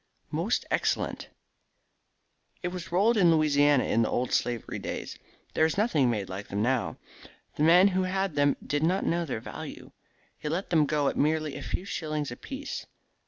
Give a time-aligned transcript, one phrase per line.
[0.31, 1.29] "Most excellent."
[2.63, 5.19] "It was rolled in Louisiana in the old slavery days.
[5.53, 6.97] There is nothing made like them now.
[7.55, 9.91] The man who had them did not know their value.
[10.39, 12.87] He let them go at merely a few shillings apiece.